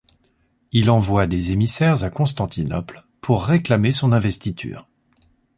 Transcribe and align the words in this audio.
Il 0.71 0.89
envoie 0.89 1.27
des 1.27 1.51
émissaires 1.51 2.03
à 2.03 2.09
Constantinople 2.09 3.05
pour 3.21 3.43
réclamer 3.43 3.91
son 3.91 4.13
investiture. 4.13 4.87